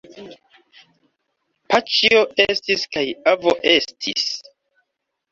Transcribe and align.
Paĉjo 1.73 2.21
estis 2.45 2.85
kaj 2.97 3.03
avo 3.33 3.53
estis. 3.75 4.25